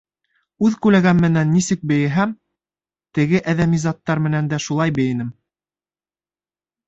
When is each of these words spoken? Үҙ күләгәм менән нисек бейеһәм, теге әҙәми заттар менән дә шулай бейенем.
Үҙ 0.67 0.75
күләгәм 0.85 1.19
менән 1.25 1.49
нисек 1.57 1.83
бейеһәм, 1.91 2.31
теге 3.17 3.41
әҙәми 3.53 3.81
заттар 3.85 4.21
менән 4.29 4.49
дә 4.55 4.59
шулай 4.69 4.95
бейенем. 4.99 5.29